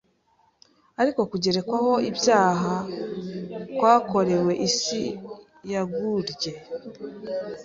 [1.01, 2.73] Ariko kugerekwaho ibyaha
[3.77, 5.03] kwakorewe isi
[5.71, 6.51] yagurye